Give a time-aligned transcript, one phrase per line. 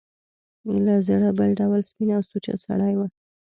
[0.85, 3.01] له زړه بل ډول سپین او سوچه سړی و.